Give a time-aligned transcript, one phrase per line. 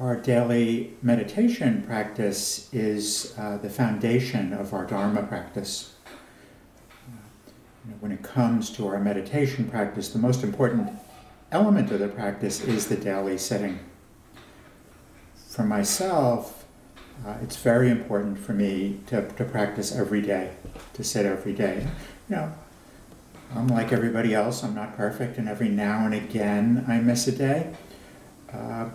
[0.00, 5.94] Our daily meditation practice is uh, the foundation of our Dharma practice.
[8.00, 10.88] when it comes to our meditation practice, the most important
[11.52, 13.78] element of the practice is the daily sitting.
[15.50, 16.64] For myself,
[17.26, 20.52] uh, it's very important for me to, to practice every day,
[20.94, 21.86] to sit every day.
[22.30, 22.54] You know,
[23.54, 27.32] I'm like everybody else, I'm not perfect, and every now and again I miss a
[27.32, 27.74] day.
[28.50, 28.88] Uh,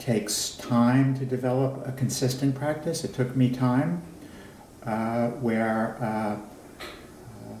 [0.00, 3.04] takes time to develop a consistent practice.
[3.04, 4.02] It took me time
[4.84, 7.54] uh, where uh, uh,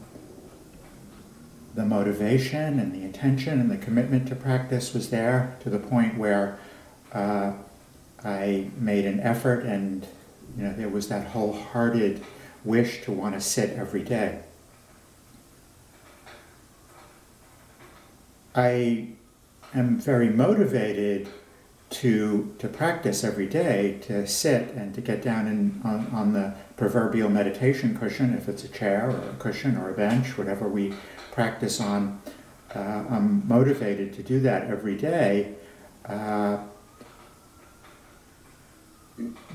[1.74, 6.16] the motivation and the intention and the commitment to practice was there to the point
[6.16, 6.58] where
[7.12, 7.52] uh,
[8.24, 10.06] I made an effort and
[10.56, 12.24] you know there was that wholehearted
[12.64, 14.40] wish to want to sit every day.
[18.54, 19.08] I
[19.74, 21.28] am very motivated
[21.90, 26.54] to to practice every day to sit and to get down in, on, on the
[26.76, 30.94] proverbial meditation cushion if it's a chair or a cushion or a bench whatever we
[31.32, 32.20] practice on
[32.76, 35.52] uh, i'm motivated to do that every day
[36.06, 36.58] uh,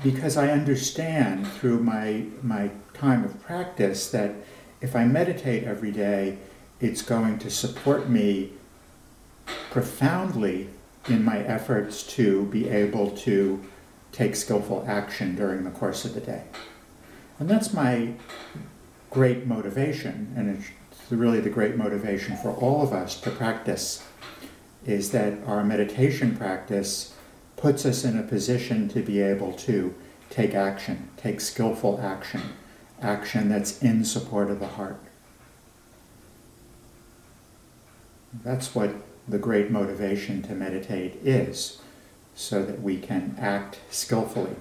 [0.02, 4.34] because i understand through my my time of practice that
[4.82, 6.36] if i meditate every day
[6.80, 8.52] it's going to support me
[9.70, 10.68] profoundly
[11.08, 13.62] in my efforts to be able to
[14.12, 16.44] take skillful action during the course of the day.
[17.38, 18.14] And that's my
[19.10, 20.70] great motivation, and it's
[21.10, 24.04] really the great motivation for all of us to practice,
[24.84, 27.14] is that our meditation practice
[27.56, 29.94] puts us in a position to be able to
[30.30, 32.42] take action, take skillful action,
[33.00, 34.98] action that's in support of the heart.
[38.42, 38.90] That's what
[39.28, 41.80] the great motivation to meditate is,
[42.34, 44.56] so that we can act skillfully,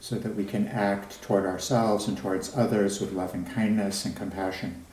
[0.00, 4.84] so that we can act toward ourselves and towards others with loving kindness and compassion.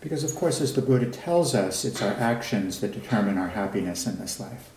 [0.00, 4.06] Because, of course, as the Buddha tells us, it's our actions that determine our happiness
[4.06, 4.70] in this life.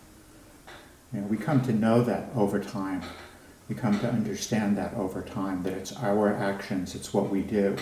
[1.13, 3.01] You know, we come to know that over time.
[3.69, 7.75] We come to understand that over time, that it's our actions, it's what we do.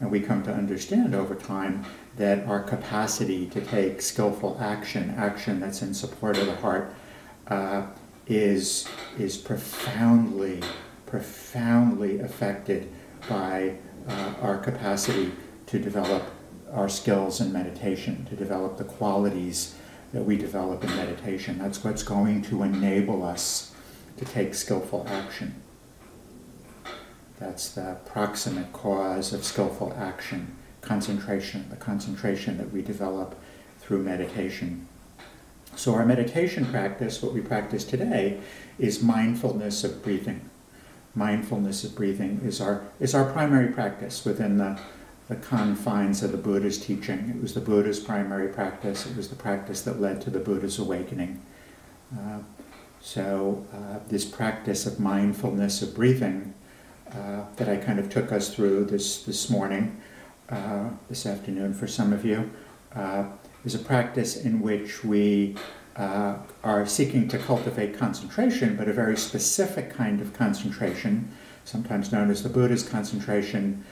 [0.00, 1.84] And we come to understand over time
[2.16, 6.94] that our capacity to take skillful action, action that's in support of the heart,
[7.48, 7.86] uh,
[8.26, 8.88] is,
[9.18, 10.62] is profoundly,
[11.04, 12.90] profoundly affected
[13.28, 13.76] by
[14.08, 15.32] uh, our capacity
[15.66, 16.22] to develop
[16.72, 19.74] our skills in meditation, to develop the qualities
[20.12, 21.58] that we develop in meditation.
[21.58, 23.74] That's what's going to enable us
[24.16, 25.59] to take skillful action.
[27.40, 33.34] That's the proximate cause of skillful action concentration, the concentration that we develop
[33.80, 34.86] through meditation.
[35.76, 38.40] So, our meditation practice, what we practice today,
[38.78, 40.50] is mindfulness of breathing.
[41.14, 44.78] Mindfulness of breathing is our, is our primary practice within the,
[45.28, 47.30] the confines of the Buddha's teaching.
[47.30, 50.78] It was the Buddha's primary practice, it was the practice that led to the Buddha's
[50.78, 51.40] awakening.
[52.14, 52.40] Uh,
[53.00, 56.54] so, uh, this practice of mindfulness of breathing
[57.14, 60.00] uh, that I kind of took us through this, this morning
[60.48, 62.50] uh, this afternoon for some of you
[62.94, 63.24] uh,
[63.64, 65.56] is a practice in which we
[65.96, 71.30] uh, are seeking to cultivate concentration, but a very specific kind of concentration,
[71.64, 73.84] sometimes known as the Buddha's concentration,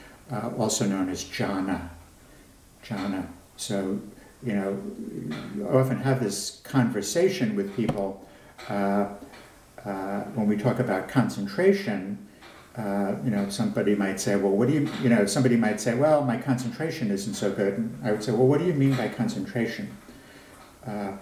[0.57, 1.89] also known as jhana.
[2.85, 3.27] Jhana.
[3.57, 4.01] So,
[4.43, 4.81] you know,
[5.69, 8.27] I often have this conversation with people
[8.69, 9.09] uh,
[9.85, 12.28] uh, when we talk about concentration
[12.79, 15.95] uh, you know, somebody might say, well, what do you, you know, somebody might say,
[15.95, 17.77] well, my concentration isn't so good.
[17.77, 19.97] And I would say, well, what do you mean by concentration?
[20.87, 21.13] Uh,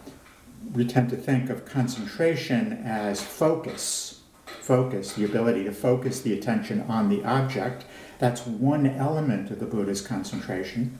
[0.75, 6.83] we tend to think of concentration as focus, focus, the ability to focus the attention
[6.83, 7.87] on the object.
[8.19, 10.99] That's one element of the Buddha's concentration.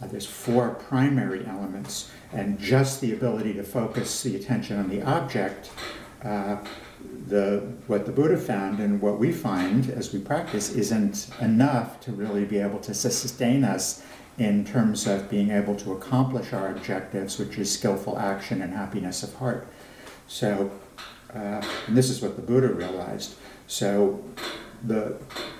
[0.00, 5.02] Uh, there's four primary elements, and just the ability to focus the attention on the
[5.02, 5.72] object
[6.22, 6.58] uh,
[7.28, 12.12] the what the Buddha found and what we find as we practice isn't enough to
[12.12, 14.02] really be able to sustain us
[14.38, 19.22] in terms of being able to accomplish our objectives, which is skillful action and happiness
[19.22, 19.66] of heart.
[20.28, 20.70] So,
[21.34, 23.34] uh, and this is what the Buddha realized.
[23.66, 24.24] So,
[24.82, 25.16] the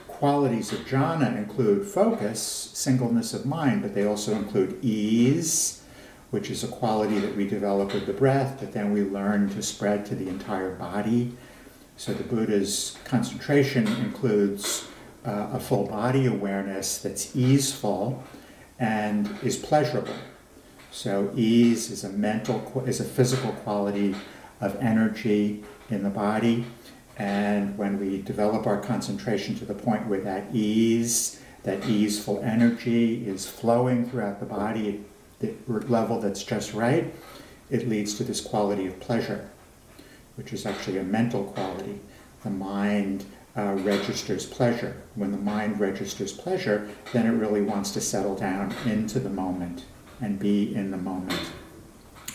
[0.07, 2.41] qualities of jhana include focus,
[2.73, 5.83] singleness of mind, but they also include ease,
[6.31, 9.63] which is a quality that we develop with the breath, but then we learn to
[9.63, 11.33] spread to the entire body.
[11.97, 14.87] So the Buddha's concentration includes
[15.27, 18.23] uh, a full body awareness that's easeful
[18.79, 20.15] and is pleasurable.
[20.91, 24.15] So ease is a mental, is a physical quality.
[24.61, 26.65] of energy in the body.
[27.17, 33.27] And when we develop our concentration to the point where that ease, that easeful energy
[33.27, 35.05] is flowing throughout the body
[35.41, 37.13] the level that's just right,
[37.71, 39.49] it leads to this quality of pleasure,
[40.37, 42.01] which is actually a mental quality.
[42.43, 43.25] The mind
[43.57, 44.97] uh, registers pleasure.
[45.15, 49.85] When the mind registers pleasure, then it really wants to settle down into the moment
[50.21, 51.41] and be in the moment.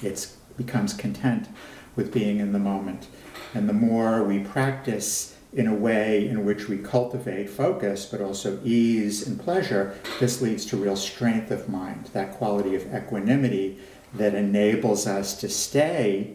[0.01, 0.27] It
[0.57, 1.47] becomes content
[1.95, 3.07] with being in the moment.
[3.53, 8.59] And the more we practice in a way in which we cultivate focus, but also
[8.63, 13.77] ease and pleasure, this leads to real strength of mind, that quality of equanimity
[14.15, 16.33] that enables us to stay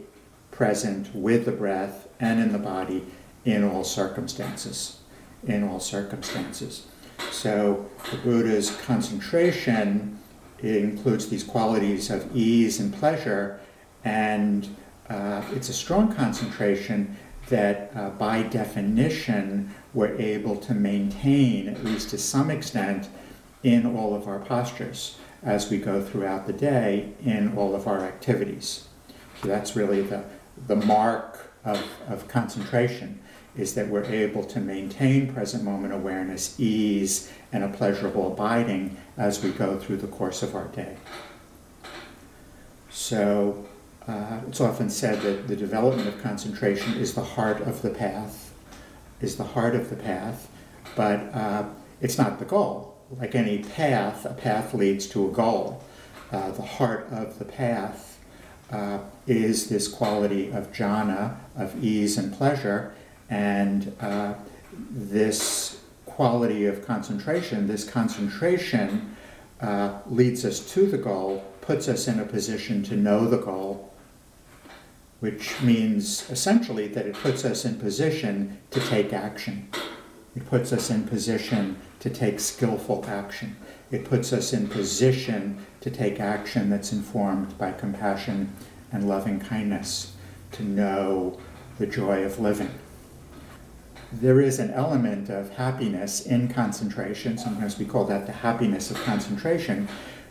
[0.51, 3.05] present with the breath and in the body
[3.45, 5.01] in all circumstances.
[5.47, 6.87] In all circumstances.
[7.31, 10.19] So the Buddha's concentration
[10.61, 13.61] includes these qualities of ease and pleasure,
[14.05, 14.77] and
[15.09, 17.17] uh, it's a strong concentration
[17.49, 23.09] that, uh, by definition, we're able to maintain, at least to some extent,
[23.63, 28.01] in all of our postures as we go throughout the day in all of our
[28.01, 28.89] activities.
[29.41, 30.25] So that's really the,
[30.67, 33.21] the mark of, of concentration
[33.57, 39.43] is that we're able to maintain present moment awareness, ease, and a pleasurable abiding as
[39.43, 40.97] we go through the course of our day.
[42.91, 43.67] So
[44.09, 48.55] uh, it's often said that the development of concentration is the heart of the path,
[49.21, 50.49] is the heart of the path,
[50.97, 51.65] but uh,
[52.01, 52.97] it's not the goal.
[53.11, 55.85] Like any path, a path leads to a goal.
[56.33, 58.19] Uh, the heart of the path
[58.71, 62.95] uh, is this quality of jhana, of ease and pleasure,
[63.29, 64.35] and uh,
[64.91, 69.15] this quality of concentration, this concentration
[69.61, 73.88] uh, leads us to the goal, puts us in a position to know the goal,
[75.21, 79.69] which means essentially that it puts us in position to take action.
[80.37, 83.57] It puts us in position to take skillful action.
[83.91, 88.53] It puts us in position to take action that's informed by compassion
[88.93, 90.15] and loving kindness,
[90.53, 91.39] to know
[91.79, 92.71] the joy of living
[94.13, 97.37] there is an element of happiness in concentration.
[97.37, 99.89] Sometimes we call that the happiness of concentration,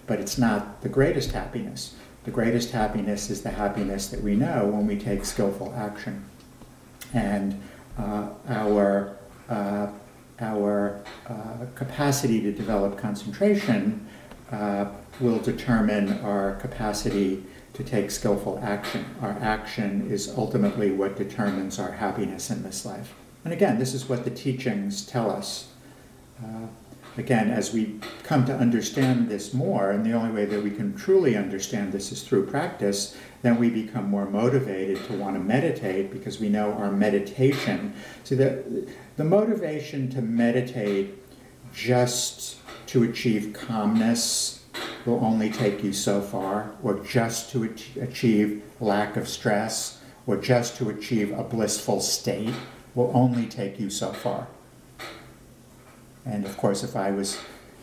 [0.07, 1.95] but it's not the greatest happiness.
[2.27, 6.25] The greatest happiness is the happiness that we know when we take skillful action.
[7.13, 7.57] And
[7.97, 9.15] uh, our,
[9.47, 9.87] uh,
[10.41, 11.33] our uh,
[11.75, 14.05] capacity to develop concentration
[14.51, 14.87] uh,
[15.21, 19.05] will determine our capacity to take skillful action.
[19.21, 23.13] Our action is ultimately what determines our happiness in this life.
[23.45, 25.69] And again, this is what the teachings tell us.
[27.17, 30.95] Again, as we come to understand this more, and the only way that we can
[30.95, 36.11] truly understand this is through practice, then we become more motivated to want to meditate
[36.11, 37.93] because we know our meditation.
[38.23, 41.15] So the, the motivation to meditate
[41.73, 44.63] just to achieve calmness
[45.05, 50.77] will only take you so far, or just to achieve lack of stress, or just
[50.77, 52.53] to achieve a blissful state
[52.93, 54.47] will only take you so far.
[56.27, 57.39] And of course, if I was,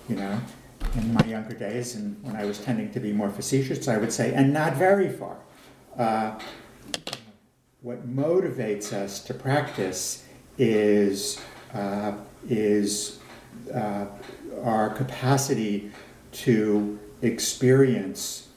[0.08, 0.38] you know,
[0.96, 4.12] in my younger days and when I was tending to be more facetious, I would
[4.12, 5.36] say, and not very far.
[5.96, 6.38] Uh,
[7.80, 10.26] what motivates us to practice
[10.58, 11.40] is,
[11.72, 12.12] uh,
[12.48, 13.18] is
[13.72, 14.06] uh,
[14.62, 15.90] our capacity
[16.32, 18.48] to experience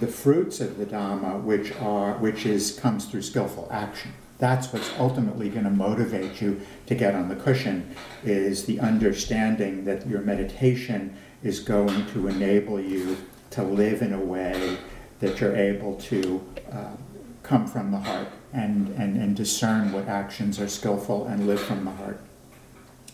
[0.00, 4.90] the fruits of the Dhamma, which are which is comes through skillful action that's what's
[4.98, 10.20] ultimately going to motivate you to get on the cushion is the understanding that your
[10.20, 13.16] meditation is going to enable you
[13.50, 14.78] to live in a way
[15.20, 16.96] that you're able to uh,
[17.42, 21.84] come from the heart and, and, and discern what actions are skillful and live from
[21.84, 22.20] the heart.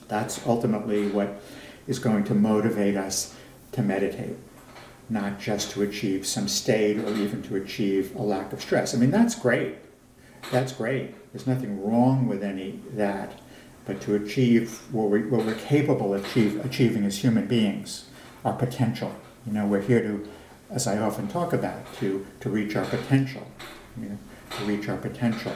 [0.09, 1.41] That's ultimately what
[1.87, 3.35] is going to motivate us
[3.73, 4.37] to meditate,
[5.09, 8.95] not just to achieve some state or even to achieve a lack of stress.
[8.95, 9.77] I mean, that's great.
[10.51, 11.15] That's great.
[11.33, 13.41] There's nothing wrong with any that,
[13.85, 18.07] but to achieve what we're, what we're capable of achieve, achieving as human beings,
[18.45, 19.15] our potential.
[19.47, 20.29] You know, we're here to,
[20.71, 23.47] as I often talk about, to, to reach our potential.
[24.01, 24.19] You know,
[24.57, 25.53] to reach our potential.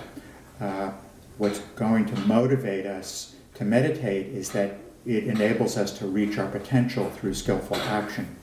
[0.60, 0.92] Uh,
[1.38, 6.48] what's going to motivate us to meditate is that it enables us to reach our
[6.48, 8.36] potential through skillful action.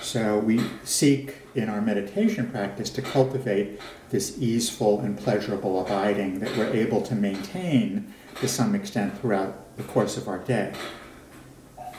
[0.00, 3.80] So we seek in our meditation practice to cultivate
[4.14, 9.82] this easeful and pleasurable abiding that we're able to maintain to some extent throughout the
[9.82, 10.72] course of our day.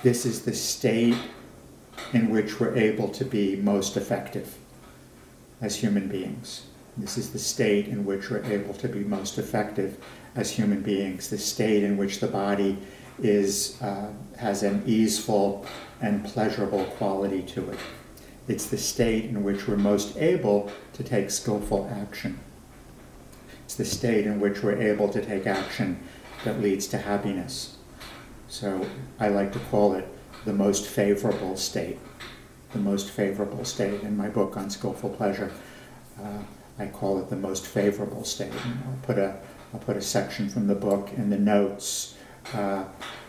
[0.02, 1.18] This is the state
[2.14, 4.56] in which we're able to be most effective
[5.60, 6.68] as human beings.
[6.96, 9.98] This is the state in which we're able to be most effective
[10.38, 12.78] as human beings, the state in which the body
[13.22, 15.66] is, uh, has an easeful
[16.02, 17.80] and pleasurable quality to it.
[18.48, 22.40] It's the state in which we're most able to take skillful action.
[23.66, 26.00] It's the state in which we're able to take action
[26.44, 27.78] that leads to happiness.
[28.48, 28.88] So
[29.20, 30.08] I like to call it
[30.46, 31.98] the most favorable state.
[32.74, 34.02] The most favorable state.
[34.02, 35.52] In my book on skillful pleasure,
[36.22, 36.40] uh,
[36.78, 38.52] I call it the most favorable state.
[38.52, 39.38] And I'll put a
[39.74, 42.16] I'll put a section from the book in the notes
[42.54, 42.86] uh,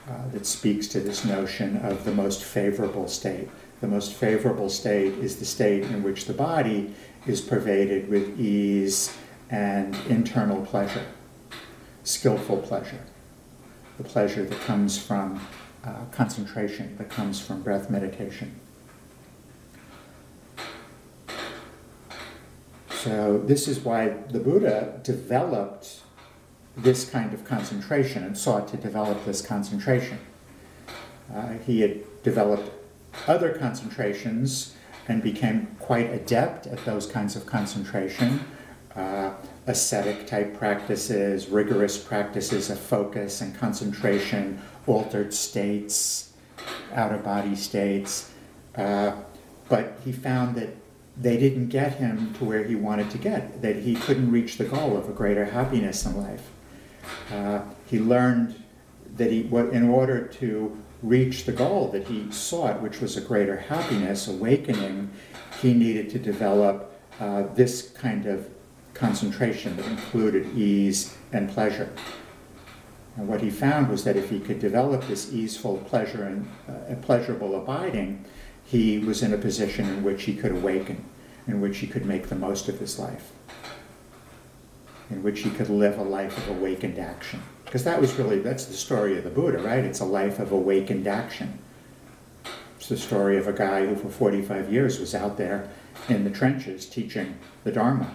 [0.08, 3.48] uh, that speaks to this notion of the most favorable state.
[3.80, 6.94] The most favorable state is the state in which the body
[7.26, 9.14] is pervaded with ease
[9.50, 11.06] and internal pleasure,
[12.04, 13.04] skillful pleasure,
[13.98, 15.40] the pleasure that comes from
[15.84, 18.58] uh, concentration, that comes from breath meditation.
[22.90, 26.00] So, this is why the Buddha developed
[26.76, 30.18] this kind of concentration and sought to develop this concentration.
[31.32, 32.70] Uh, he had developed
[33.26, 34.74] other concentrations
[35.08, 38.40] and became quite adept at those kinds of concentration.
[38.94, 39.30] Uh,
[39.66, 46.32] ascetic type practices, rigorous practices of focus and concentration, altered states,
[46.94, 48.30] out of body states.
[48.76, 49.12] Uh,
[49.68, 50.70] but he found that
[51.16, 54.64] they didn't get him to where he wanted to get, that he couldn't reach the
[54.64, 56.50] goal of a greater happiness in life.
[57.32, 58.62] Uh, he learned
[59.16, 63.56] that he, in order to reach the goal that he sought, which was a greater
[63.56, 65.10] happiness, awakening,
[65.62, 68.48] he needed to develop uh, this kind of
[68.92, 71.90] concentration that included ease and pleasure.
[73.16, 76.94] And what he found was that if he could develop this easeful pleasure and uh,
[76.96, 78.24] pleasurable abiding,
[78.64, 81.04] he was in a position in which he could awaken,
[81.46, 83.30] in which he could make the most of his life,
[85.08, 87.42] in which he could live a life of awakened action.
[87.66, 89.84] Because that was really, that's the story of the Buddha, right?
[89.84, 91.58] It's a life of awakened action.
[92.78, 95.68] It's the story of a guy who for 45 years was out there
[96.08, 98.14] in the trenches teaching the Dharma,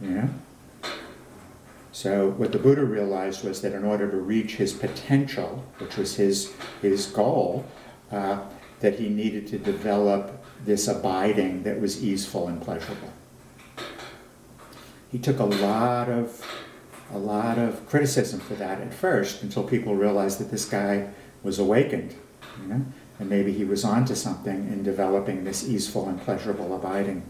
[0.00, 0.28] you know?
[1.92, 6.16] So what the Buddha realized was that in order to reach his potential, which was
[6.16, 7.64] his, his goal,
[8.10, 8.40] uh,
[8.80, 13.12] that he needed to develop this abiding that was easeful and pleasurable.
[15.10, 16.44] He took a lot of
[17.12, 21.08] a lot of criticism for that at first until people realized that this guy
[21.42, 22.14] was awakened,
[22.60, 22.84] you know,
[23.18, 27.22] and maybe he was onto something in developing this easeful and pleasurable abiding.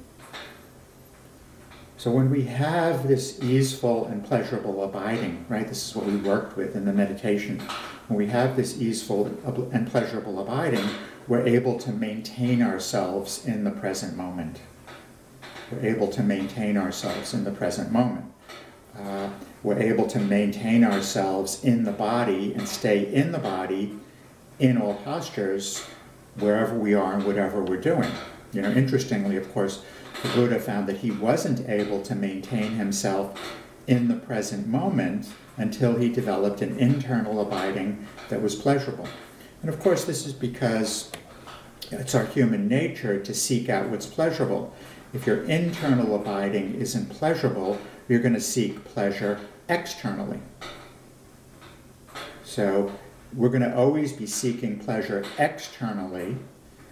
[1.96, 6.56] So when we have this easeful and pleasurable abiding, right, this is what we worked
[6.56, 7.60] with in the meditation.
[8.08, 9.26] When we have this easeful
[9.72, 10.86] and pleasurable abiding,
[11.26, 14.60] we're able to maintain ourselves in the present moment.
[15.70, 18.33] We're able to maintain ourselves in the present moment.
[18.98, 19.30] Uh,
[19.62, 23.98] we're able to maintain ourselves in the body and stay in the body
[24.58, 25.84] in all postures
[26.38, 28.10] wherever we are and whatever we're doing.
[28.52, 29.82] You know, interestingly, of course,
[30.22, 33.38] the Buddha found that he wasn't able to maintain himself
[33.86, 39.08] in the present moment until he developed an internal abiding that was pleasurable.
[39.60, 41.10] And of course, this is because
[41.90, 44.74] it's our human nature to seek out what's pleasurable.
[45.12, 50.40] If your internal abiding isn't pleasurable, you're going to seek pleasure externally.
[52.44, 52.92] So
[53.32, 56.36] we're going to always be seeking pleasure externally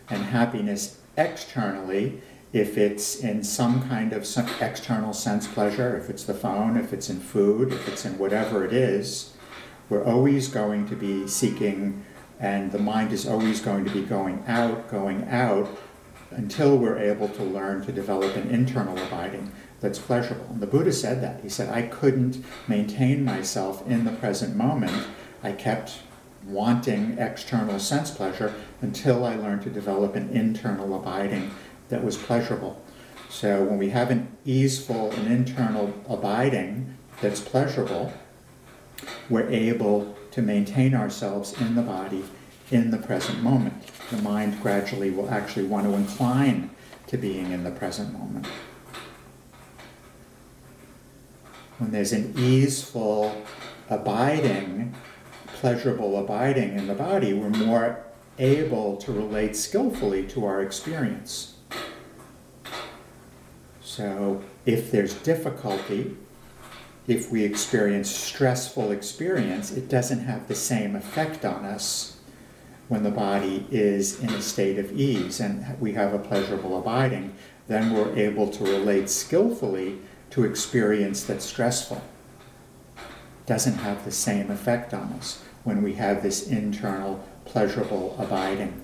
[0.09, 2.21] and happiness externally
[2.53, 6.93] if it's in some kind of some external sense pleasure, if it's the phone, if
[6.93, 9.35] it's in food, if it's in whatever it is,
[9.89, 12.05] we're always going to be seeking,
[12.41, 15.69] and the mind is always going to be going out, going out,
[16.31, 19.51] until we're able to learn to develop an internal abiding
[19.83, 20.47] that's pleasurable.
[20.49, 21.43] And the Buddha said that.
[21.43, 25.07] He said, I couldn't maintain myself in the present moment.
[25.43, 25.99] I kept
[26.47, 31.51] wanting external sense pleasure until I learned to develop an internal abiding
[31.89, 32.81] that was pleasurable.
[33.29, 38.13] So when we have an easeful and internal abiding that's pleasurable,
[39.29, 42.25] we're able to maintain ourselves in the body
[42.71, 43.75] in the present moment.
[44.11, 46.71] The mind gradually will actually want to incline
[47.09, 48.47] to being in the present moment.
[51.79, 53.43] When there's an easeful
[53.89, 54.95] abiding,
[55.47, 58.05] pleasurable abiding in the body, we're more
[58.39, 61.55] able to relate skillfully to our experience.
[63.83, 66.17] So if there's difficulty,
[67.07, 72.17] if we experience stressful experience, it doesn't have the same effect on us
[72.89, 77.35] when the body is in a state of ease and we have a pleasurable abiding,
[77.67, 79.99] then we're able to relate skillfully
[80.33, 82.03] to experience that's stressful
[83.47, 88.83] doesn't have the same effect on us when we have this internal pleasurable abiding.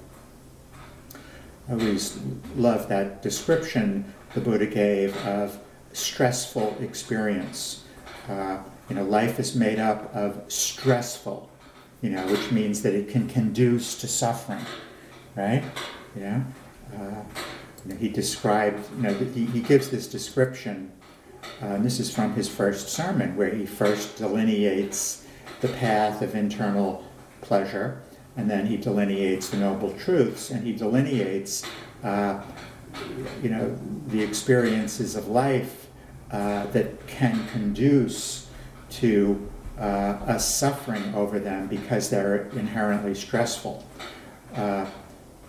[1.68, 2.18] I always
[2.56, 5.58] love that description the Buddha gave of
[5.92, 7.84] stressful experience.
[8.28, 11.50] Uh, you know, life is made up of stressful,
[12.02, 14.64] you know, which means that it can conduce to suffering,
[15.34, 15.64] right?
[16.14, 16.44] You know,
[16.94, 17.22] uh,
[17.84, 20.92] you know he described, you know, he, he gives this description,
[21.62, 25.26] uh, and this is from his first sermon, where he first delineates
[25.60, 27.04] the path of internal
[27.40, 28.02] pleasure,
[28.36, 31.64] and then he delineates the noble truths, and he delineates,
[32.04, 32.40] uh,
[33.42, 33.76] you know,
[34.08, 35.88] the experiences of life
[36.30, 38.48] uh, that can conduce
[38.90, 39.82] to uh,
[40.26, 43.86] us suffering over them because they're inherently stressful.
[44.54, 44.86] Uh,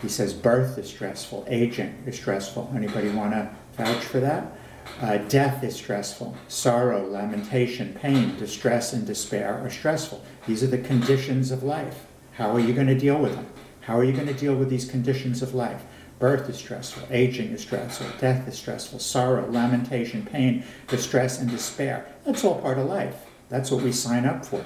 [0.01, 2.71] he says birth is stressful, aging is stressful.
[2.75, 4.58] Anybody want to vouch for that?
[5.01, 6.35] Uh, death is stressful.
[6.47, 10.23] Sorrow, lamentation, pain, distress, and despair are stressful.
[10.45, 12.05] These are the conditions of life.
[12.33, 13.47] How are you going to deal with them?
[13.81, 15.83] How are you going to deal with these conditions of life?
[16.19, 22.05] Birth is stressful, aging is stressful, death is stressful, sorrow, lamentation, pain, distress, and despair.
[22.25, 23.15] That's all part of life.
[23.47, 24.65] That's what we sign up for.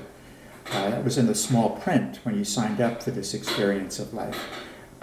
[0.72, 4.13] Uh, that was in the small print when you signed up for this experience of
[4.13, 4.39] life.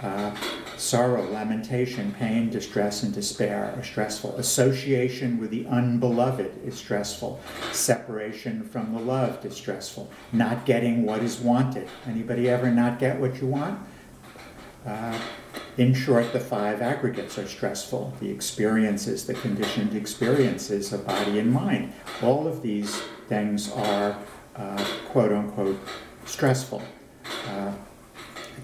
[0.01, 0.35] Uh,
[0.77, 4.35] sorrow, lamentation, pain, distress, and despair are stressful.
[4.37, 7.39] Association with the unbeloved is stressful.
[7.71, 10.09] Separation from the loved is stressful.
[10.31, 11.87] Not getting what is wanted.
[12.07, 13.79] Anybody ever not get what you want?
[14.85, 15.19] Uh,
[15.77, 18.13] in short, the five aggregates are stressful.
[18.19, 21.93] The experiences, the conditioned experiences of body and mind.
[22.23, 24.17] All of these things are
[24.55, 25.79] uh, quote unquote
[26.25, 26.81] stressful.
[27.47, 27.73] Uh,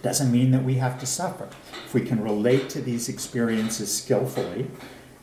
[0.02, 1.50] doesn't mean that we have to suffer.
[1.86, 4.70] If we can relate to these experiences skillfully,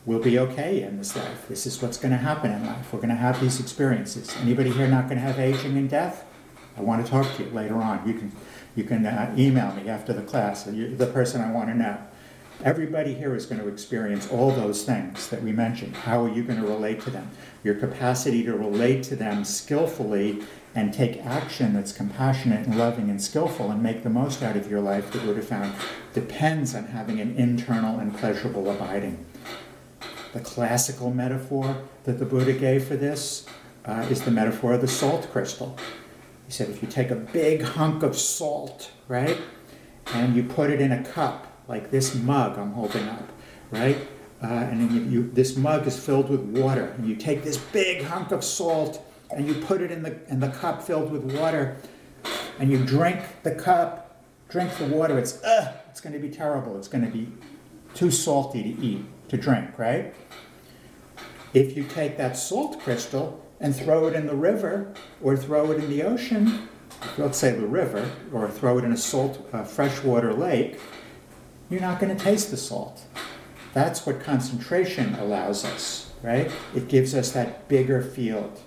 [0.06, 1.48] we'll be okay in this life.
[1.48, 2.92] This is what's going to happen in life.
[2.92, 4.34] We're going to have these experiences.
[4.40, 6.24] Anybody here not going to have aging and death?
[6.76, 8.06] I want to talk to you later on.
[8.06, 8.32] You can,
[8.74, 10.66] you can uh, email me after the class.
[10.66, 11.98] You're the person I want to know.
[12.62, 15.96] Everybody here is going to experience all those things that we mentioned.
[15.96, 17.30] How are you going to relate to them?
[17.62, 20.42] Your capacity to relate to them skillfully
[20.74, 24.68] and take action that's compassionate and loving and skillful and make the most out of
[24.68, 25.72] your life that Buddha found
[26.12, 29.24] depends on having an internal and pleasurable abiding.
[30.32, 33.46] The classical metaphor that the Buddha gave for this
[33.84, 35.76] uh, is the metaphor of the salt crystal.
[36.46, 39.38] He said if you take a big hunk of salt, right,
[40.12, 43.28] and you put it in a cup, like this mug I'm holding up,
[43.70, 43.96] right,
[44.42, 48.02] uh, and you, you, this mug is filled with water, and you take this big
[48.02, 51.76] hunk of salt and you put it in the, in the cup filled with water,
[52.58, 56.76] and you drink the cup, drink the water, it's, uh, it's going to be terrible.
[56.78, 57.28] It's going to be
[57.94, 60.14] too salty to eat, to drink, right?
[61.52, 65.82] If you take that salt crystal and throw it in the river or throw it
[65.82, 66.68] in the ocean,
[67.16, 70.80] let's say the river, or throw it in a salt uh, freshwater lake,
[71.70, 73.02] you're not going to taste the salt.
[73.72, 76.50] That's what concentration allows us, right?
[76.74, 78.60] It gives us that bigger field.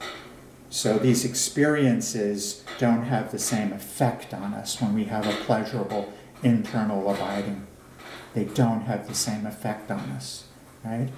[0.78, 6.14] So these experiences don't have the same effect on us when we have a pleasurable
[6.44, 7.66] internal abiding.
[8.36, 10.44] They don't have the same effect on us,
[10.86, 11.10] right?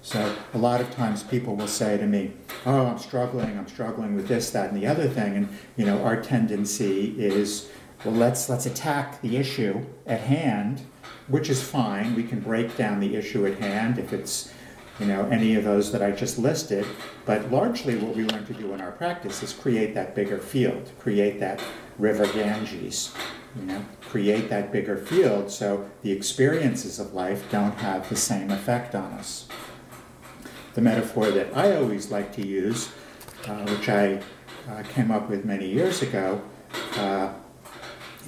[0.00, 3.58] So a lot of times people will say to me, "Oh, I'm struggling.
[3.58, 7.68] I'm struggling with this, that, and the other thing." And you know, our tendency is,
[8.04, 10.82] well, let's let's attack the issue at hand,
[11.26, 12.14] which is fine.
[12.14, 14.52] We can break down the issue at hand if it's
[15.00, 16.86] you know, any of those that I just listed.
[17.24, 20.90] But largely what we learn to do in our practice is create that bigger field,
[20.98, 21.62] create that
[21.98, 23.14] river Ganges,
[23.56, 28.50] you know, create that bigger field so the experiences of life don't have the same
[28.50, 29.48] effect on us.
[30.74, 32.90] The metaphor that I always like to use,
[33.46, 34.22] uh, which I
[34.68, 36.42] uh, came up with many years ago,
[36.96, 37.32] uh,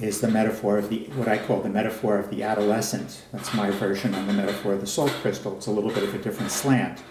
[0.01, 3.23] is the metaphor of the what I call the metaphor of the adolescent.
[3.31, 5.55] That's my version on the metaphor of the salt crystal.
[5.57, 7.01] It's a little bit of a different slant.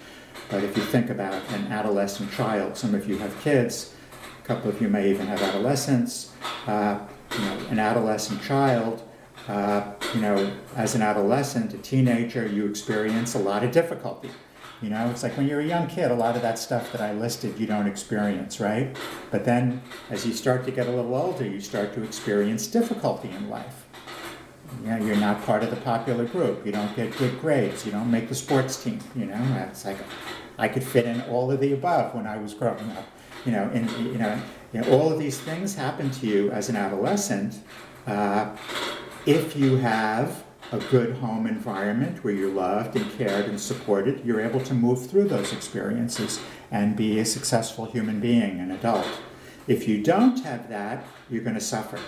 [0.49, 3.95] But if you think about an adolescent child, some of you have kids,
[4.42, 6.33] a couple of you may even have adolescents.
[6.66, 6.99] Uh,
[7.33, 9.03] you know, an adolescent child,
[9.49, 14.31] uh, you know, as an adolescent, a teenager, you experience a lot of difficulty.
[14.83, 17.01] You know, it's like when you're a young kid, a lot of that stuff that
[17.01, 18.97] I listed you don't experience, right?
[19.31, 23.31] But then as you start to get a little older, you start to experience difficulty
[23.31, 23.87] in life.
[24.83, 26.66] You know, you're not part of the popular group.
[26.66, 27.87] You don't get good grades.
[27.87, 28.99] You don't make the sports team.
[29.14, 29.99] You know, it's like
[30.59, 33.07] I could fit in all of the above when I was growing up.
[33.45, 34.40] You know, and you know,
[34.73, 37.61] you know all of these things happen to you as an adolescent
[38.07, 38.57] uh,
[39.27, 40.41] if you have
[40.72, 45.08] a good home environment where you're loved and cared and supported, you're able to move
[45.08, 49.06] through those experiences and be a successful human being, an adult.
[49.68, 51.98] If you don't have that, you're going to suffer.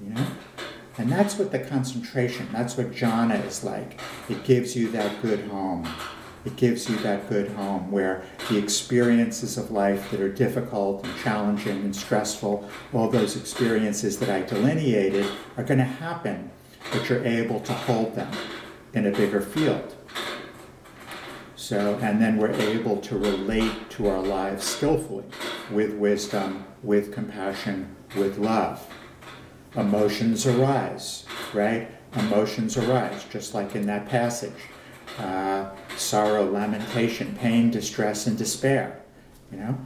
[0.00, 0.26] You know?
[0.96, 4.00] And that's what the concentration, that's what jhana is like.
[4.28, 5.88] It gives you that good home.
[6.44, 11.18] It gives you that good home where the experiences of life that are difficult and
[11.18, 16.50] challenging and stressful, all those experiences that I delineated, are going to happen,
[16.90, 18.32] but you're able to hold them
[18.94, 19.94] in a bigger field.
[21.56, 25.24] So, and then we're able to relate to our lives skillfully
[25.70, 28.84] with wisdom, with compassion, with love.
[29.76, 31.88] Emotions arise, right?
[32.16, 34.52] Emotions arise, just like in that passage.
[35.18, 39.00] Uh, sorrow, lamentation, pain, distress, and despair.
[39.50, 39.78] You know,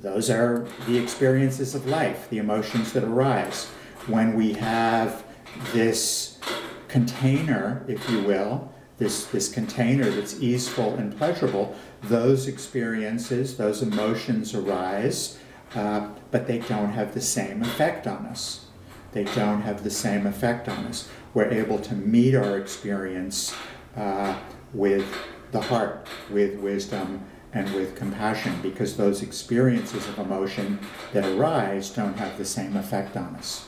[0.00, 3.66] those are the experiences of life, the emotions that arise.
[4.06, 5.24] When we have
[5.72, 6.31] this
[6.92, 14.54] container, if you will, this, this container that's easeful and pleasurable, those experiences, those emotions
[14.54, 15.38] arise,
[15.74, 18.66] uh, but they don't have the same effect on us.
[19.12, 21.08] They don't have the same effect on us.
[21.32, 23.54] We're able to meet our experience
[23.96, 24.38] uh,
[24.74, 25.06] with
[25.50, 27.24] the heart, with wisdom,
[27.54, 30.78] and with compassion because those experiences of emotion
[31.14, 33.66] that arise don't have the same effect on us.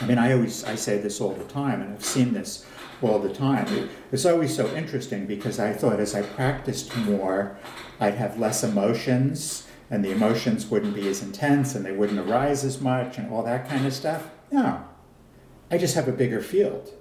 [0.00, 2.64] I mean, I always I say this all the time, and I've seen this
[3.02, 3.66] all the time.
[3.68, 7.56] It, it's always so interesting because I thought as I practiced more,
[8.00, 12.64] I'd have less emotions, and the emotions wouldn't be as intense, and they wouldn't arise
[12.64, 14.30] as much, and all that kind of stuff.
[14.50, 14.84] No,
[15.70, 16.92] I just have a bigger field.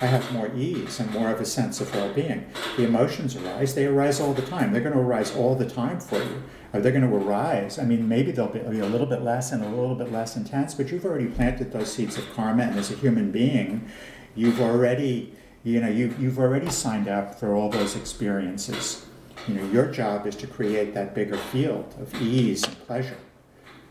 [0.00, 2.46] I have more ease and more of a sense of well being.
[2.76, 4.72] The emotions arise, they arise all the time.
[4.72, 6.42] They're going to arise all the time for you.
[6.72, 7.80] Are they going to arise?
[7.80, 10.74] I mean, maybe they'll be, a little bit less and a little bit less intense,
[10.74, 13.88] but you've already planted those seeds of karma, and as a human being,
[14.36, 15.34] you've already,
[15.64, 19.04] you know, you've, you've already signed up for all those experiences.
[19.48, 23.16] You know, your job is to create that bigger field of ease and pleasure.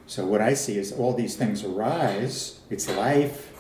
[0.06, 2.62] So what I see is all these things arise.
[2.70, 3.52] It's life,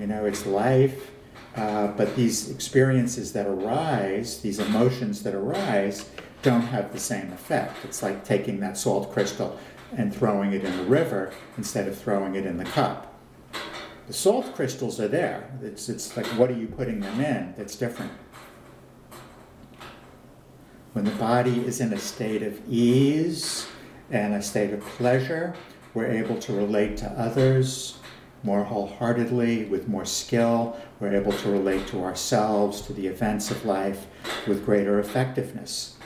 [0.00, 1.12] you know, it's life
[1.56, 6.08] uh, but these experiences that arise, these emotions that arise,
[6.42, 7.84] don't have the same effect.
[7.84, 9.58] It's like taking that salt crystal
[9.96, 13.14] and throwing it in the river instead of throwing it in the cup.
[14.06, 15.50] The salt crystals are there.
[15.62, 18.12] It's, it's like, what are you putting them in that's different?
[20.92, 23.66] When the body is in a state of ease
[24.10, 25.54] and a state of pleasure,
[25.94, 27.98] we're able to relate to others
[28.42, 30.78] more wholeheartedly, with more skill.
[31.00, 34.06] We're able to relate to ourselves, to the events of life,
[34.46, 35.96] with greater effectiveness.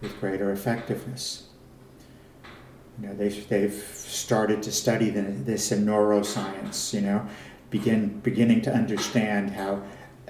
[0.00, 1.48] With greater effectiveness.
[3.00, 7.26] You know, they've, they've started to study this in neuroscience, you know,
[7.70, 9.82] begin, beginning to understand how,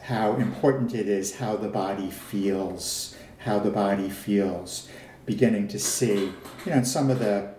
[0.02, 4.88] how important it is how the body feels, how the body feels,
[5.26, 6.32] beginning to see,
[6.64, 7.54] you know, some of the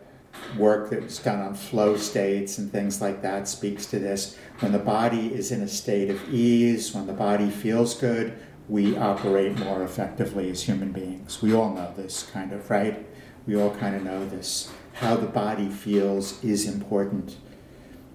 [0.58, 4.38] work that was done on flow states and things like that speaks to this.
[4.60, 8.96] When the body is in a state of ease, when the body feels good, we
[8.98, 11.42] operate more effectively as human beings.
[11.42, 13.06] We all know this, kind of, right?
[13.48, 14.72] We all kind of know this.
[14.94, 17.38] How the body feels is important.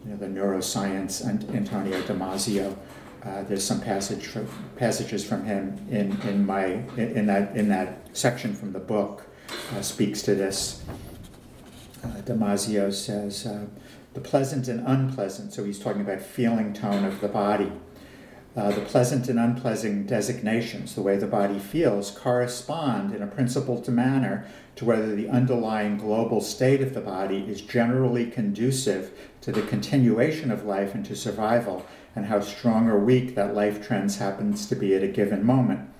[0.05, 2.77] You know, the neuroscience and Antonio Damasio.
[3.25, 7.69] Uh, there's some passage from, passages from him in, in my in, in that in
[7.69, 9.25] that section from the book
[9.75, 10.85] uh, speaks to this
[12.07, 13.67] uh, Damasio says, uh,
[14.15, 17.73] the pleasant and unpleasant, so he's talking about feeling tone of the body.
[18.57, 23.87] Uh, the pleasant and unpleasant designations, the way the body feels, correspond in a principled
[23.89, 29.11] manner to whether the underlying global state of the body is generally conducive
[29.43, 33.87] to the continuation of life and to survival, and how strong or weak that life
[33.87, 35.91] trends happens to be at a given moment.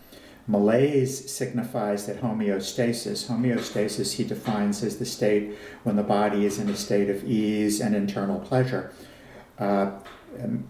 [0.49, 3.27] Malaise signifies that homeostasis.
[3.27, 7.81] Homeostasis he defines as the state when the body is in a state of ease
[7.81, 8.93] and internal pleasure.
[9.59, 9.91] Uh,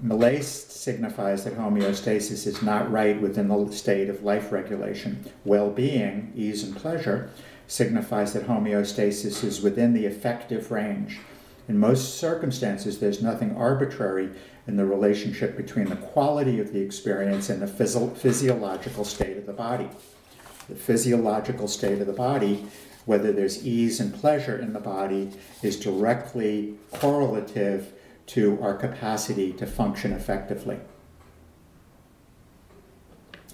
[0.00, 5.24] malaise signifies that homeostasis is not right within the state of life regulation.
[5.44, 7.30] Well being, ease and pleasure,
[7.66, 11.18] signifies that homeostasis is within the effective range.
[11.68, 14.30] In most circumstances, there's nothing arbitrary
[14.66, 19.46] in the relationship between the quality of the experience and the physio- physiological state of
[19.46, 19.88] the body.
[20.68, 22.66] The physiological state of the body,
[23.04, 25.30] whether there's ease and pleasure in the body,
[25.62, 27.92] is directly correlative
[28.26, 30.78] to our capacity to function effectively.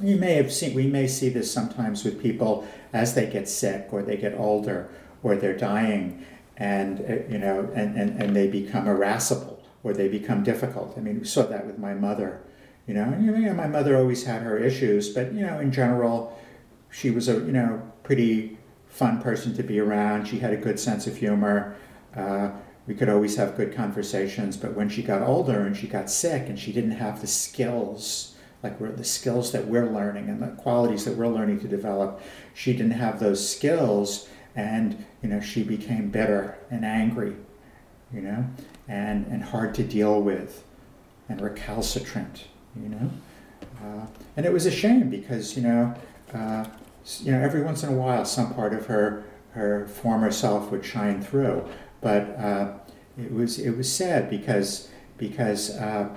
[0.00, 3.88] You may have seen, we may see this sometimes with people as they get sick
[3.92, 4.88] or they get older
[5.22, 6.24] or they're dying
[6.56, 10.94] and, uh, you know, and, and, and they become irascible or they become difficult.
[10.96, 12.42] I mean, we saw that with my mother.
[12.86, 16.38] You know, you know, my mother always had her issues, but you know, in general,
[16.90, 20.26] she was a you know pretty fun person to be around.
[20.26, 21.76] She had a good sense of humor.
[22.14, 22.50] Uh,
[22.86, 26.48] we could always have good conversations, but when she got older and she got sick
[26.48, 31.04] and she didn't have the skills, like the skills that we're learning and the qualities
[31.04, 32.20] that we're learning to develop,
[32.54, 37.36] she didn't have those skills, and you know she became bitter and angry,
[38.12, 38.44] you know,
[38.88, 40.64] and and hard to deal with,
[41.28, 42.44] and recalcitrant,
[42.80, 43.10] you know,
[43.82, 45.94] uh, and it was a shame because you know.
[46.32, 46.64] Uh,
[47.20, 50.84] you know, every once in a while, some part of her her former self would
[50.84, 51.66] shine through.
[52.00, 52.72] But uh,
[53.18, 54.88] it was it was sad because
[55.18, 56.16] because uh,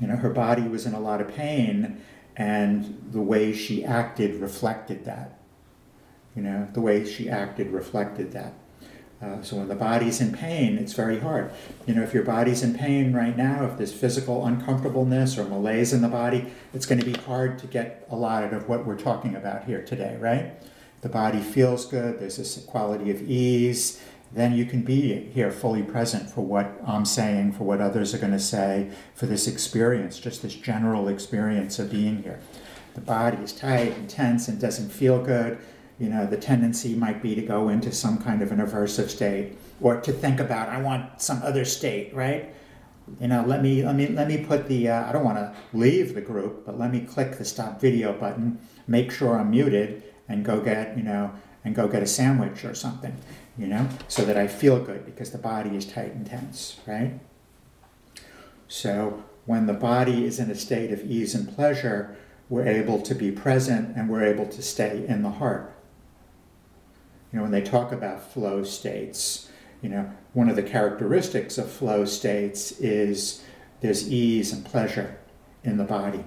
[0.00, 2.00] you know her body was in a lot of pain,
[2.36, 5.37] and the way she acted reflected that.
[6.36, 8.54] You know, the way she acted reflected that.
[9.20, 11.50] Uh, so when the body's in pain, it's very hard.
[11.86, 15.92] You know, if your body's in pain right now, if there's physical uncomfortableness or malaise
[15.92, 18.98] in the body, it's going to be hard to get a lot of what we're
[18.98, 20.52] talking about here today, right?
[21.00, 24.00] The body feels good, there's this quality of ease,
[24.32, 28.18] then you can be here fully present for what I'm saying, for what others are
[28.18, 32.38] going to say, for this experience, just this general experience of being here.
[32.94, 35.58] The body is tight and tense and doesn't feel good
[35.98, 39.58] you know, the tendency might be to go into some kind of an aversive state
[39.80, 42.54] or to think about, I want some other state, right?
[43.20, 45.54] You know, let me let me let me put the uh, I don't want to
[45.72, 50.02] leave the group, but let me click the stop video button, make sure I'm muted,
[50.28, 51.32] and go get you know
[51.64, 53.16] and go get a sandwich or something,
[53.56, 57.18] you know, so that I feel good because the body is tight and tense, right?
[58.68, 62.16] So when the body is in a state of ease and pleasure,
[62.48, 65.74] we're able to be present and we're able to stay in the heart.
[67.32, 69.50] You know, when they talk about flow states,
[69.82, 73.44] you know, one of the characteristics of flow states is
[73.80, 75.18] there's ease and pleasure
[75.62, 76.24] in the body.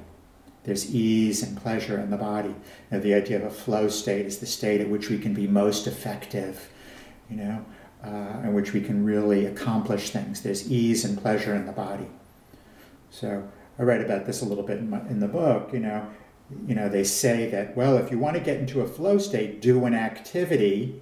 [0.63, 2.49] There's ease and pleasure in the body.
[2.49, 2.55] You
[2.91, 5.47] know, the idea of a flow state is the state at which we can be
[5.47, 6.69] most effective,
[7.29, 7.65] you know,
[8.03, 10.41] uh, in which we can really accomplish things.
[10.41, 12.07] There's ease and pleasure in the body.
[13.09, 15.73] So I write about this a little bit in, my, in the book.
[15.73, 16.07] You know,
[16.67, 19.61] you know, they say that, well, if you want to get into a flow state,
[19.61, 21.01] do an activity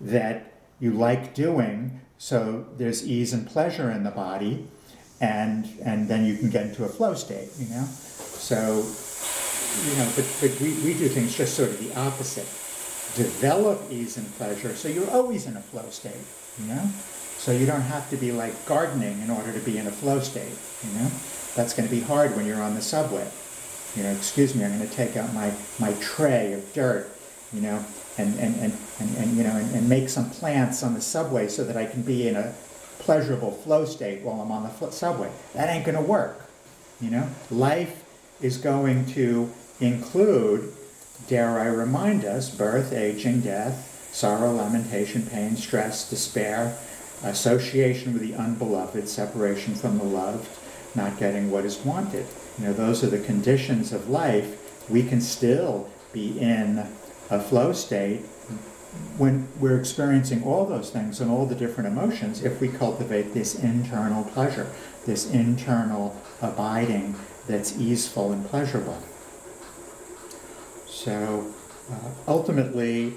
[0.00, 4.66] that you like doing, so there's ease and pleasure in the body,
[5.20, 7.84] and and then you can get into a flow state, you know.
[7.84, 8.84] So,
[9.86, 12.48] you know, but, but we, we do things just sort of the opposite.
[13.16, 16.24] Develop ease and pleasure, so you're always in a flow state,
[16.58, 16.88] you know.
[17.36, 20.20] So you don't have to be like gardening in order to be in a flow
[20.20, 21.10] state, you know.
[21.54, 23.28] That's going to be hard when you're on the subway
[23.96, 27.10] you know, excuse me, I'm going to take out my, my tray of dirt,
[27.52, 27.84] you know,
[28.18, 31.48] and, and, and, and, and you know, and, and, make some plants on the subway
[31.48, 32.54] so that I can be in a
[33.00, 35.30] pleasurable flow state while I'm on the subway.
[35.54, 36.48] That ain't going to work,
[37.00, 37.28] you know.
[37.50, 38.04] Life
[38.40, 39.50] is going to
[39.80, 40.72] include,
[41.26, 46.76] dare I remind us, birth, aging, death, sorrow, lamentation, pain, stress, despair,
[47.24, 50.48] association with the unbeloved, separation from the loved,
[50.94, 52.26] not getting what is wanted
[52.60, 56.86] you know, those are the conditions of life, we can still be in
[57.30, 58.20] a flow state
[59.16, 63.54] when we're experiencing all those things and all the different emotions if we cultivate this
[63.54, 64.66] internal pleasure,
[65.06, 67.14] this internal abiding
[67.46, 68.98] that's easeful and pleasurable.
[70.86, 71.52] So
[71.90, 73.10] uh, ultimately,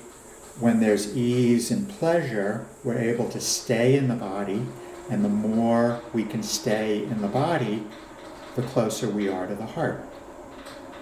[0.60, 4.66] when there's ease and pleasure, we're able to stay in the body,
[5.10, 7.84] and the more we can stay in the body,
[8.56, 10.08] the closer we are to the heart.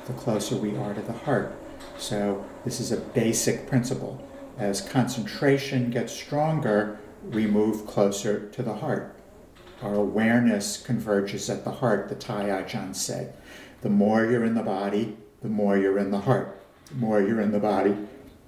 [0.06, 1.54] The closer we are to the heart.
[1.98, 4.26] So, this is a basic principle.
[4.58, 7.00] As concentration gets stronger,
[7.32, 9.16] we move closer to the heart.
[9.82, 13.36] Our awareness converges at the heart, the Thai Ajahn said.
[13.82, 16.62] The more you're in the body, the more you're in the heart.
[16.86, 17.98] The more you're in the body,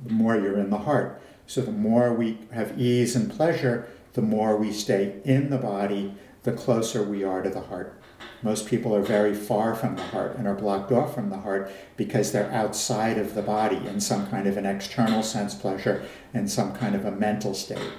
[0.06, 1.22] the more you're in the heart.
[1.48, 6.16] So the more we have ease and pleasure, the more we stay in the body,
[6.44, 8.00] the closer we are to the heart.
[8.42, 11.72] Most people are very far from the heart and are blocked off from the heart
[11.96, 16.52] because they're outside of the body in some kind of an external sense pleasure and
[16.52, 17.94] some kind of a mental state,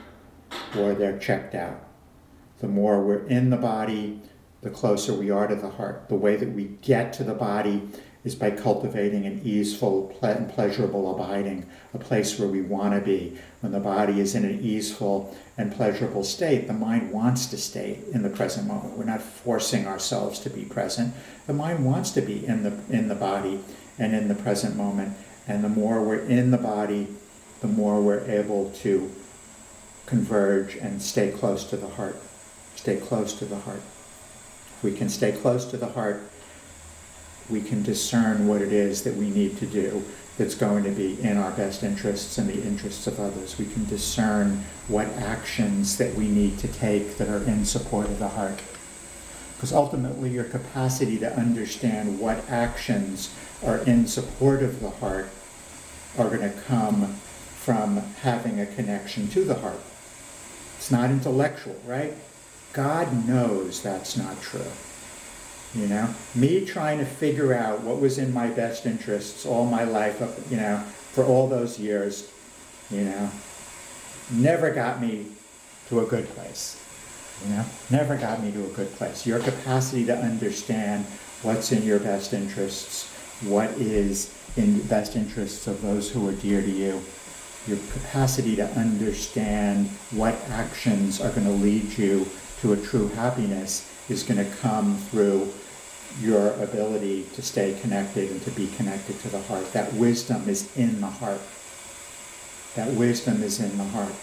[0.77, 1.83] or they're checked out.
[2.59, 4.21] The more we're in the body,
[4.61, 6.09] the closer we are to the heart.
[6.09, 7.89] The way that we get to the body
[8.25, 13.37] is by cultivating an easeful and pleasurable abiding, a place where we want to be.
[13.61, 18.01] When the body is in an easeful and pleasurable state, the mind wants to stay
[18.13, 18.97] in the present moment.
[18.97, 21.15] We're not forcing ourselves to be present.
[21.47, 23.61] The mind wants to be in the in the body
[23.99, 25.17] and in the present moment.
[25.47, 27.09] And the more we're in the body,
[27.61, 29.11] the more we're able to
[30.07, 32.17] converge and stay close to the heart.
[32.77, 33.83] Stay close to the heart.
[34.77, 36.23] If we can stay close to the heart,
[37.51, 40.05] we can discern what it is that we need to do
[40.37, 43.59] that's going to be in our best interests and the interests of others.
[43.59, 48.19] We can discern what actions that we need to take that are in support of
[48.19, 48.61] the heart.
[49.55, 53.33] Because ultimately, your capacity to understand what actions
[53.65, 55.29] are in support of the heart
[56.19, 57.15] are going to come
[57.57, 59.81] from having a connection to the heart.
[60.77, 62.13] It's not intellectual, right?
[62.73, 64.67] God knows that's not true.
[65.75, 69.83] You know, me trying to figure out what was in my best interests all my
[69.83, 70.79] life, you know,
[71.13, 72.31] for all those years,
[72.91, 73.31] you know,
[74.31, 75.27] never got me
[75.89, 76.81] to a good place.
[77.45, 79.27] You know, never got me to a good place.
[79.27, 81.05] Your capacity to understand
[81.43, 83.11] what's in your best interests,
[83.43, 87.03] what is in the best interests of those who are dear to you,
[87.67, 92.29] your capacity to understand what actions are going to lead you
[92.61, 95.53] to a true happiness is going to come through
[96.21, 99.73] your ability to stay connected and to be connected to the heart.
[99.73, 101.41] That wisdom is in the heart.
[102.77, 104.15] That wisdom is in the heart.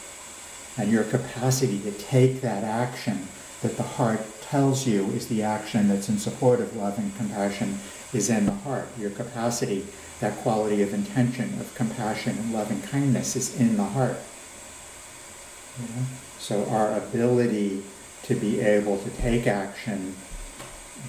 [0.77, 3.27] And your capacity to take that action
[3.61, 7.79] that the heart tells you is the action that's in support of love and compassion
[8.13, 8.87] is in the heart.
[8.97, 9.85] Your capacity,
[10.19, 14.17] that quality of intention, of compassion and love and kindness is in the heart.
[15.79, 16.05] You know?
[16.39, 17.83] So our ability
[18.23, 20.15] to be able to take action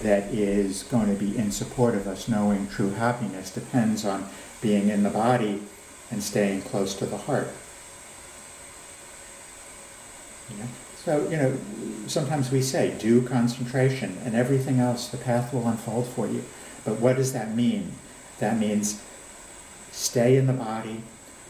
[0.01, 4.29] that is going to be in support of us knowing true happiness depends on
[4.61, 5.63] being in the body
[6.11, 7.49] and staying close to the heart.
[11.05, 11.57] So, you know,
[12.07, 16.45] sometimes we say, do concentration, and everything else, the path will unfold for you.
[16.85, 17.93] But what does that mean?
[18.39, 19.03] That means
[19.91, 21.03] stay in the body,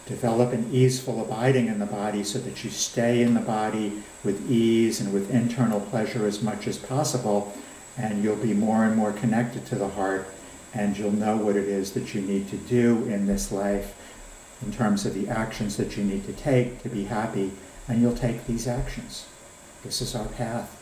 [0.07, 4.51] develop an easeful abiding in the body so that you stay in the body with
[4.51, 7.53] ease and with internal pleasure as much as possible,
[7.97, 10.29] and you'll be more and more connected to the heart
[10.75, 13.95] and you'll know what it is that you need to do in this life
[14.63, 17.51] in terms of the actions that you need to take to be happy
[17.89, 19.27] and you'll take these actions.
[19.83, 20.79] This is our path.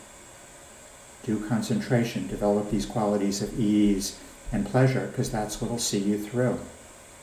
[1.25, 2.29] Do concentration.
[2.29, 4.19] Develop these qualities of ease
[4.53, 6.59] and pleasure because that's what will see you through